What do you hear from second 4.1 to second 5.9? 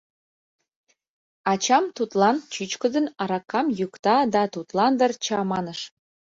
да, тудлан дыр «чаманыш».